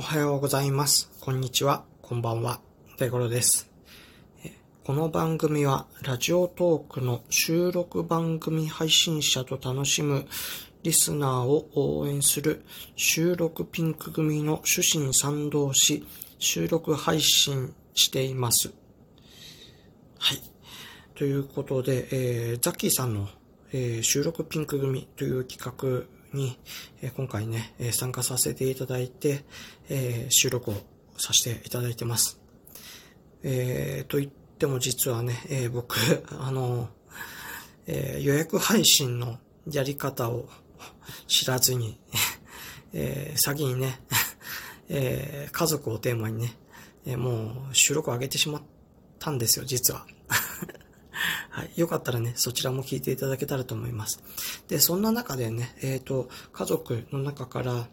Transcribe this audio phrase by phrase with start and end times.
[0.00, 1.10] おはようございます。
[1.20, 1.84] こんにちは。
[2.00, 2.62] こんばんは。
[2.96, 3.70] デゴロです。
[4.82, 10.26] この番組は、ラジオトークの収録番組配信者と楽しむ
[10.84, 12.64] リスナーを応援する
[12.96, 16.06] 収録ピンク組の主心賛同し、
[16.38, 18.72] 収録配信しています。
[20.18, 20.40] はい。
[21.14, 23.28] ということで、えーザッキーさんの、
[23.74, 26.58] えー収録ピンク組という企画に、
[27.02, 29.44] え今回ね、え参加させていただいて、
[29.88, 30.74] え収録を
[31.16, 32.40] させていただいてます。
[33.42, 35.96] えーと言っても実はね、え僕、
[36.38, 36.88] あの、
[37.86, 39.38] え予約配信の
[39.70, 40.48] やり方を
[41.26, 41.98] 知らずに、
[42.92, 44.00] えー先にね、
[44.88, 46.56] え家族をテーマにね、
[47.06, 48.62] えもう収録を上げてしまっ
[49.18, 50.06] たんですよ、実は。
[51.50, 51.72] はい。
[51.76, 54.22] よかったらね、そちらも聞いていただけたらと思います。
[54.68, 57.88] で、そんな中でね、えっ、と、家族の中から、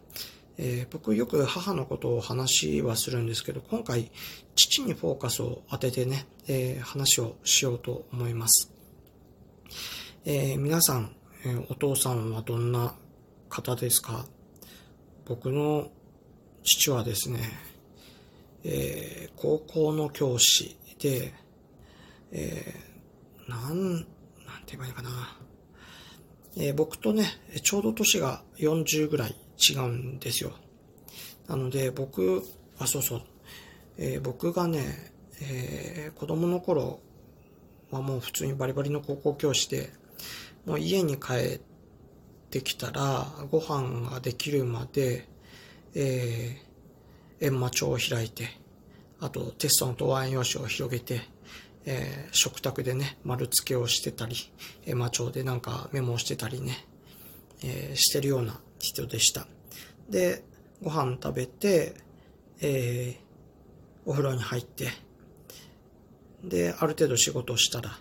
[0.58, 4.10] えー僕よく母のことを話はするんですけど、今回、
[4.54, 8.72] 父にフォーカスを当ててね、えー話をしようと思います。
[10.24, 12.94] えー皆さん、えお父さんはどんな
[13.48, 14.24] 方ですか？
[15.26, 15.90] 僕の
[16.62, 17.40] 父はですね、
[18.64, 21.34] え高校の教師で、
[22.32, 22.74] え
[23.48, 24.02] なん、なん
[24.66, 25.10] て言えばいいかな。
[26.56, 27.24] えー僕とね、
[27.62, 30.52] ちょうど年が40ぐらい違うんですよ。
[31.46, 32.42] なので、僕、
[32.78, 33.22] あ、そうそう。
[33.96, 37.00] えー僕がね、えー子供の頃
[37.90, 39.90] はもう普通にバリバリの高校教師で、
[40.66, 41.60] もう家に帰っ
[42.50, 45.28] てきたら、ご飯ができるまで、
[45.94, 46.68] えー
[47.40, 48.48] 閻魔帳を開いて、
[49.20, 51.22] あとテストの答案用紙を広げて、
[51.84, 54.36] えー食卓でね、丸付けをしてたり、
[54.84, 56.86] 閻魔帳でなんかメモをしてたりね、
[57.62, 59.46] えーしてるような人でした。
[60.10, 60.44] で、
[60.82, 61.94] ご飯食べて、
[62.60, 63.28] えー
[64.06, 64.88] お風呂に入って、
[66.42, 67.98] で、ある程度仕事をしたら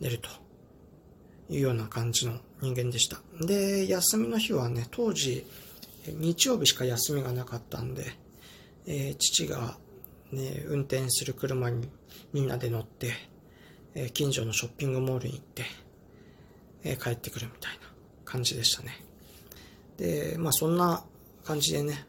[0.00, 0.28] 寝ると
[1.48, 3.22] いうような感じの人間でした。
[3.40, 5.46] で、休みの日はね、当時、
[6.06, 8.04] 日曜日しか休みがなかったんで、
[8.86, 9.78] えー父が、
[10.36, 11.88] ね、運転する車に
[12.32, 13.12] みんなで乗って、
[13.94, 15.64] え近所のショッピングモールに行って、
[16.84, 17.78] え帰ってくるみたいな
[18.24, 19.04] 感じでしたね。
[19.96, 21.04] で、まあそんな
[21.44, 22.06] 感じでね、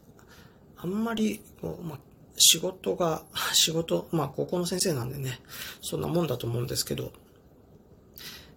[0.78, 2.00] あんまりこう、まあ、
[2.38, 3.24] 仕事が、
[3.54, 5.40] 仕事、まあ高校の先生なんでね、
[5.82, 7.12] そんなもんだと思うんですけど、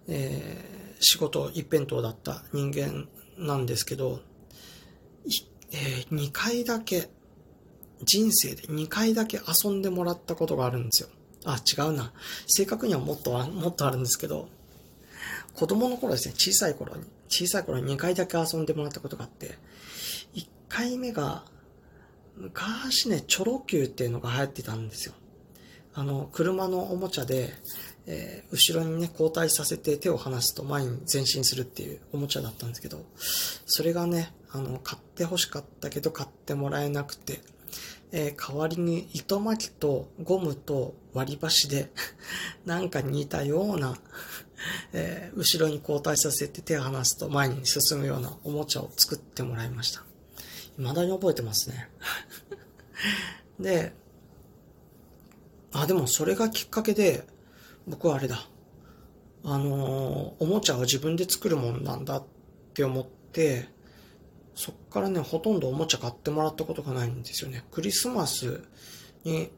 [0.07, 3.07] えー仕事一辺倒だった人間
[3.37, 4.19] なんですけど、
[5.25, 5.31] い
[5.71, 7.09] え2回だけ、
[8.03, 11.09] 人生で2回だけ遊んでもらったことがあるんですよ。
[11.45, 12.13] あ、違うな。
[12.47, 14.47] 正確にはもっと、もっとあるんですけど、
[15.55, 19.57] 子供の頃ですね、小さい頃に、小さい頃に2回だけ遊んでもらったことがあって、
[20.35, 21.45] 1回目が、
[22.35, 25.13] 昔ね、チョロ Q っていうのが流行ってたんですよ。
[25.93, 27.53] あの、車のおもちゃで、
[28.07, 33.05] えー後ろにね、交代させて手を離すと前に前進するっていうおもちゃだったんですけど、
[33.65, 37.41] それがね、あの、買って欲しかったけど買ってもらえなくて、
[38.11, 41.91] えー代わりに糸巻きとゴムと割り箸で、
[42.65, 43.97] なんか似たような、
[44.93, 50.03] えー後ろに交代させて手を離すと前に進むようなおもちゃを作ってもらいました。
[50.77, 51.89] 未だに覚えてますね。
[53.59, 53.93] で、
[55.73, 57.25] あ、でもそれがきっかけで、
[57.87, 58.47] 僕はあれだ。
[59.43, 62.23] あのーおもちゃは自分で作るもんなんだっ
[62.73, 63.69] て思って、
[64.55, 67.63] そっからね、ほとんどおもちゃ買ってもらったことがないんですよね。
[67.71, 68.63] クリスマス
[69.23, 69.51] に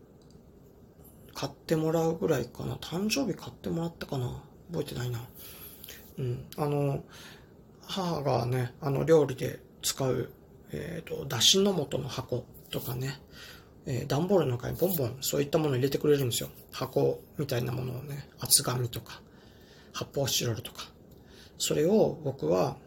[1.34, 2.76] 買ってもらうぐらいかな。
[2.76, 4.42] 誕生日買ってもらったかな。
[4.72, 5.20] 覚えてないな。
[6.18, 6.46] うん。
[6.58, 7.04] あの、
[7.82, 10.32] 母がね、あの、料理で使う、
[10.72, 13.20] えっ、と、だしの素の箱とかね、
[13.86, 16.50] えー段ボールの中にボンボンそういったものを入れてくれるんですよ。
[16.72, 19.22] 箱みたいなものをね、厚紙とか、
[19.92, 20.86] 発泡スチロールとか。
[21.58, 22.78] それを僕は、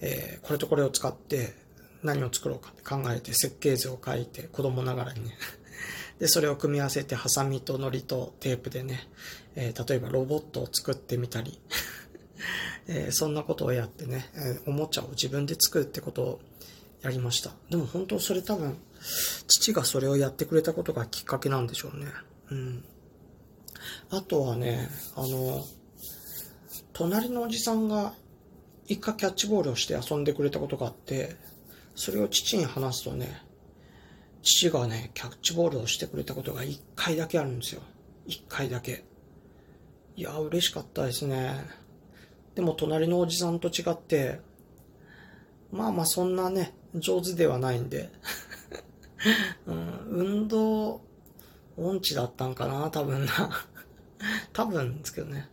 [0.00, 1.54] えーこれとこれを使って
[2.02, 5.36] 何を作ろうかって考えて設計図を書いて子供ながらにね。
[6.18, 9.08] で、それを組み合わせてハサミと糊とテープでね、
[9.54, 11.60] えー例えばロボットを作ってみたり、
[12.86, 16.40] えーそんなことをやってね、えおもちゃを自分で作るってことを
[17.02, 17.52] やりました。
[17.70, 18.76] でも本当それ多分、
[19.46, 22.06] 父がそれをやってくれたことがきっかけなんでしょうね。
[22.50, 22.84] うん。
[24.10, 25.64] あとはね、あの、
[26.92, 28.14] 隣のおじさんが
[28.88, 31.36] 一回キャッチボールをして遊んでくれたことがあって、
[31.94, 33.42] それを父に話すとね、
[34.42, 37.82] 父がね、キャッチボールをしてくれたことが一回だけあるんですよ。
[38.26, 39.04] 一回だけ。
[40.16, 41.54] いや、嬉しかったですね。
[42.54, 44.40] でも隣のおじさんと違って、
[45.70, 48.10] まあまあそんなね、上手ではないんで、
[49.66, 51.02] うん、運動
[51.76, 53.50] 音痴だったんかな、多分な。
[54.54, 55.48] 多分ですけどね。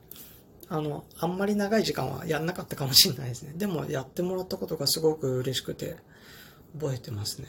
[0.67, 3.53] あの、あんまり長い時間はやんなかったかもしれないですね。
[3.55, 5.97] でもやってもらったことがすごく嬉しくて、
[6.77, 7.47] 覚えてますね。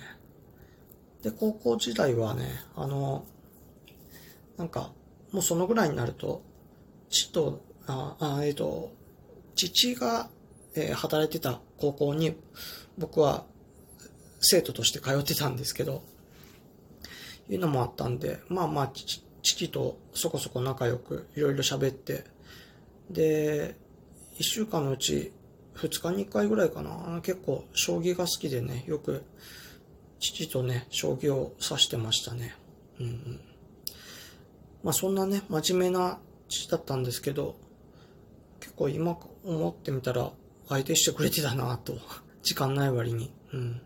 [1.23, 3.25] で、高校時代はね、あの、
[4.57, 4.93] なんか、
[5.33, 6.43] もうそのぐらいになると、
[7.09, 8.93] 父と、あ、あえっ、ー、と、
[9.55, 10.29] 父が、
[10.75, 12.37] えー、働いてた高校に、
[12.99, 13.45] 僕は
[14.41, 16.03] 生徒として通ってたんですけど、
[17.49, 18.93] いうのもあったんで、まあまあ、
[19.43, 22.25] 父とそこそこ仲良くいろいろ喋って、
[23.11, 23.76] で、
[24.38, 25.32] 1週間のうち
[25.76, 29.25] 2日に1回ぐらいかな、結構将棋が好きでね、よく
[30.20, 32.55] 父とね、将棋を指してましたね。
[33.00, 33.41] うんうん。
[34.82, 36.19] まあそんなね、真面目な
[36.49, 37.56] 父だったんですけど、
[38.61, 40.31] 結構今思ってみたら
[40.69, 41.99] 相手してくれてたなと、
[42.43, 43.32] 時間ない割に。
[43.52, 43.81] うん。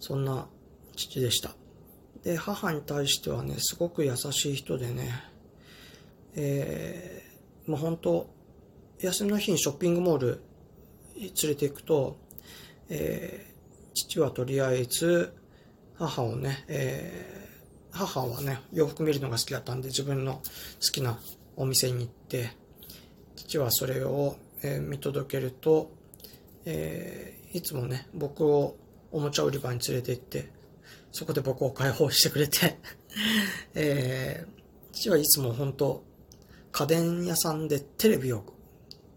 [0.00, 0.46] そんな
[0.96, 1.50] 父でした。
[2.22, 5.10] で、母に対してはね、すごく優しい人でね、
[6.34, 7.33] えー、
[7.66, 8.30] もう本当、
[9.00, 10.42] 休みの日にショッピングモール
[11.16, 12.18] 連れて行くと、
[12.88, 15.34] えー、父はとりあえず、
[15.96, 20.40] 母をね、えー、母はね、洋服見るのが好きだったんで、自分の好
[20.92, 21.18] きな
[21.56, 22.50] お店に行って、
[23.36, 25.90] 父はそれを、えー、見届けると、
[26.66, 28.76] えー、いつもね、僕を
[29.12, 30.50] おもちゃ売り場に連れて行って、
[31.12, 32.76] そこで僕を解放してくれて
[33.74, 36.02] えー、父はいつも本当
[36.74, 38.44] 家電屋さんでテレビを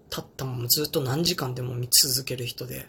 [0.09, 2.87] 立ったままずっと何時間でも見続ける人で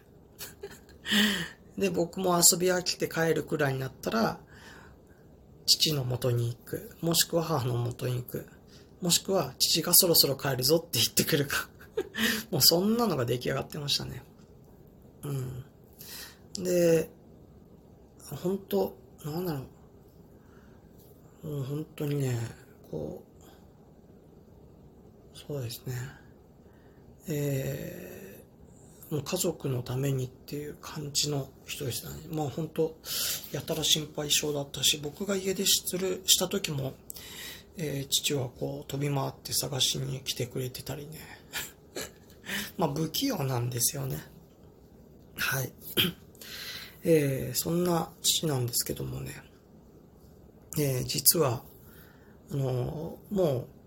[1.79, 4.41] で、僕も遊び飽きて帰るくらいになったら、
[5.65, 6.91] 父の元に行く。
[7.01, 8.49] もしくは母の元に行く。
[9.01, 11.69] もしくは父がそろそろ帰るぞって言ってくるか
[12.51, 14.25] もうそんなのが出来上がってましたね。
[15.23, 16.65] うん。
[16.65, 17.09] で、
[18.43, 19.61] 本当なんだろ
[21.45, 21.47] う。
[21.47, 22.37] もう本当にね、
[22.91, 23.28] こう、
[25.47, 25.95] そうですね。
[27.29, 32.17] えー、もう家族のためにっていう感じの人でしたね。
[32.33, 32.97] まあ本当、
[33.53, 36.95] やたら心配性だったし、僕が家出する、した時も、
[37.77, 41.19] えー、父はこう飛び回って探しに来てくれてたりね。
[42.77, 44.19] まあ不器用なんですよね。
[45.37, 45.73] はい。
[47.05, 49.41] えー、そんな父なんですけどもね、
[50.79, 51.63] えー、実は、
[52.51, 53.78] あの、もう、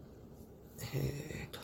[0.93, 1.59] えーと、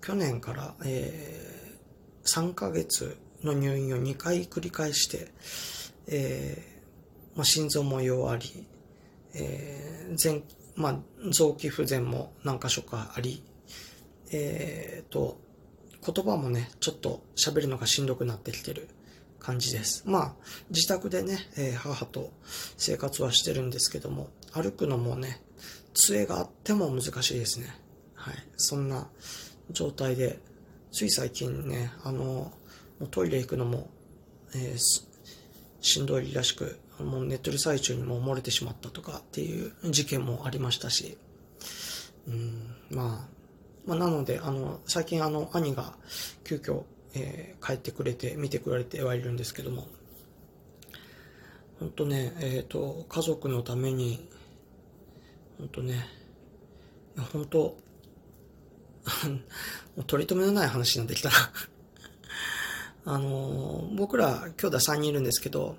[0.00, 5.28] 去年から、えー、3ヶ月の入院を2回繰り返して、
[6.06, 8.66] えーまあ、心臓も弱り、
[9.34, 10.42] えー前
[10.76, 10.98] まあ、
[11.30, 13.42] 臓器不全も何箇所かあり、
[14.32, 15.38] えーと、
[16.04, 18.88] 言葉もね、ちょっと喋るのがしんどくなってきてる
[19.38, 20.04] 感じです。
[20.06, 20.34] まあ、
[20.70, 22.32] 自宅でね、えー、母と
[22.76, 25.42] 生活はしてるんですけども、歩くのもね、
[25.94, 27.74] 杖があっても難しいですね。
[28.14, 28.34] はい。
[28.56, 29.08] そんな
[29.70, 30.38] 状態で、
[30.92, 32.52] つい最近ね、あの、
[33.10, 33.88] トイレ行くのも、
[34.54, 34.78] えー、
[35.80, 41.16] しんどいらしく、もう寝てる最中にも漏れてしまったとかっていう事件もありましたし、
[42.28, 43.40] うん、まあ、
[43.86, 45.94] まあ、なので、あの、最近あの、兄が
[46.44, 46.84] 急遽
[47.14, 49.88] えー、帰ってくれて、見てくれてはいるんですけども、
[51.78, 54.28] 本当ね、えっ、ー、と、家族のために、
[55.60, 56.06] 本当ね、
[57.34, 57.76] 本当、 も
[59.98, 61.34] う取り留めのない話になってきたな
[63.04, 65.76] あのー、僕ら兄弟3人いるんですけど、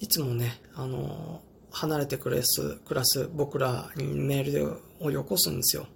[0.00, 5.86] いつもね、あのー、離れて暮らす、暮らす僕らにメールをよこすんですよ。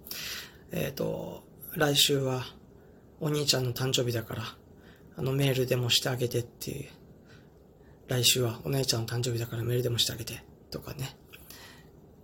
[0.69, 1.43] えっ、ー、と、
[1.73, 2.45] 来週は
[3.19, 4.43] お兄ちゃんの誕生日だから、
[5.15, 6.89] あのメールでもしてあげてっていう。
[8.07, 11.17] 来週はお姉ちゃんの誕生日だからメールでもしてあげてとかね。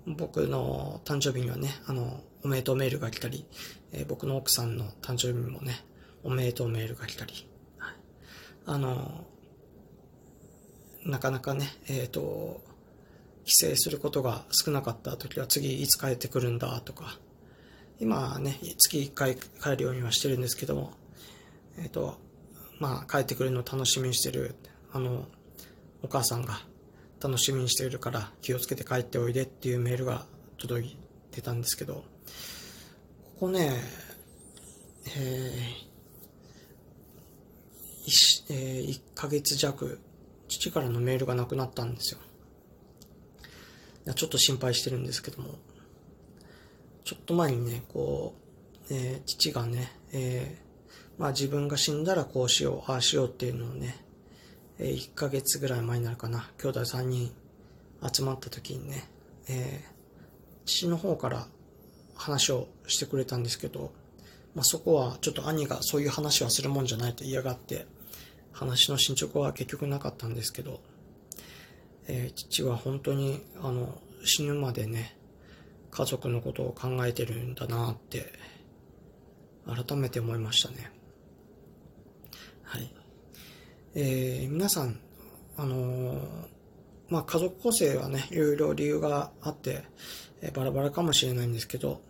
[0.05, 3.45] 僕の誕生日にはね、あの、おめでとうメールが来たり、
[3.91, 5.86] えー、僕の奥さんの誕生日にもね、
[6.24, 7.95] おめでとうメールが来たり、はい、
[8.65, 9.25] あの、
[11.05, 12.62] なかなかね、えっ、ー、と、
[13.45, 17.17] 帰省することが少なかった時は次いつ帰ってくるんだとか、
[18.00, 20.93] 今ね、月1回帰るようにはしてるんですけども、
[21.77, 22.17] えっ、ー、と、
[22.79, 24.55] まあ、帰ってくるのを楽しみにしてる、
[24.91, 25.27] あの、
[26.01, 26.62] お母さんが
[27.24, 30.25] 楽しみにしているから気をつけて帰っておいでっていうメールが
[30.58, 30.98] 届い
[31.32, 32.03] てたんですけど、こ
[33.39, 33.72] こね、
[35.15, 40.01] えー、1, えー、1ヶ月弱、
[40.50, 42.20] 父からのメールがなくなったんですよ。
[44.15, 45.56] ちょっと心配してるんですけども、
[47.06, 48.36] ちょっと前にね、こ
[48.89, 54.03] う、えー、父がね、えー、まあ自分が死んだらこうしよう、ああしようっていうのをね、
[54.80, 57.32] えー、1ヶ月ぐらい前になるかな、兄弟3人
[58.13, 59.10] 集まった時にね、
[59.48, 61.48] えー、父の方から
[62.15, 63.92] 話をしてくれたんですけど、
[64.56, 67.86] まあ、そこはちょっと兄がそういう話はするもんじゃないと嫌がって、
[68.51, 70.80] 話の進捗は結局なかったんですけど、
[72.08, 75.18] えー、父は本当にあの死ぬまでね、
[75.92, 78.32] 家族のことを考えてるんだなって
[79.65, 80.92] 改めて思いましたね。
[82.63, 83.02] はい。
[83.95, 85.00] えー、皆さん、
[85.55, 86.17] あのー、
[87.09, 89.83] まあ、家族構成はね、いろいろ理由があって、
[90.41, 92.01] えー、バラバラかもしれないんですけど、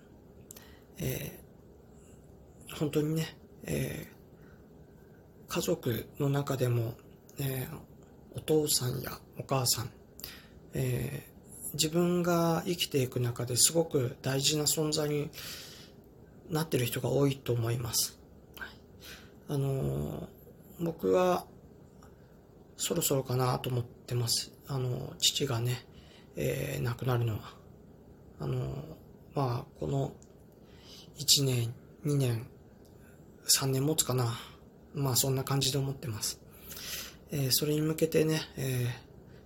[1.00, 3.36] えー、本当にね、
[3.66, 6.94] えー、家族の中でも、
[7.38, 9.90] えー、お父さんやお母さん、
[10.74, 15.30] えー、自分が生きていく中ですごく大事な存在に
[16.50, 18.18] なってる人が多いと思います。
[18.58, 18.70] はい、
[19.50, 20.28] あのー、
[20.80, 21.46] 僕は
[22.84, 24.52] そろそろかなと思ってます。
[24.68, 25.86] あの、父がね、
[26.36, 27.54] えー、亡くなるのは。
[28.42, 28.84] あの、
[29.34, 30.12] まあ、この
[31.18, 31.74] 1年、
[32.06, 32.46] 2年、
[33.46, 34.38] 3年持つかな。
[34.94, 36.42] まあ、そんな感じで思ってます。
[37.32, 38.94] えー、それに向けてね、え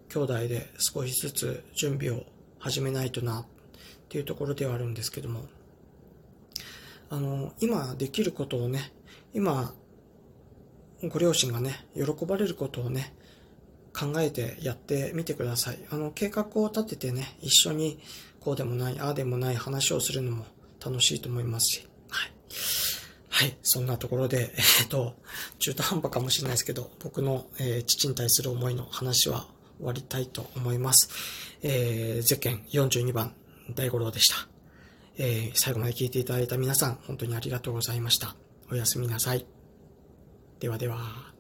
[0.10, 2.24] ー、兄弟で少しずつ準備を
[2.58, 3.46] 始めないとな、っ
[4.10, 5.46] ていうところではあるんですけども、
[7.12, 8.92] あの、今できることをね、
[9.36, 9.76] 今、
[11.04, 13.14] ご両親がね、喜ばれることをね、
[13.98, 15.80] 考えてやってみてください。
[15.90, 18.00] あの、計画を立ててね、一緒に
[18.40, 20.46] こうでもない、ああでもない話をするのも
[20.84, 22.32] 楽しいと思いますし、はい。
[23.30, 25.16] はい、そんなところで、えっと、
[25.60, 31.10] 中途半端かもしれないですけど、僕の、えー、父に対する思いの話は終わりたいと思います。
[31.64, 33.34] えー、ゼッケン42番、
[33.76, 34.48] 大五郎でした。
[35.18, 38.36] えー、最後まで聞いていただいた皆さん、本当にありがとうございました。
[38.72, 39.46] おやすみなさい。
[40.60, 41.37] ではでは。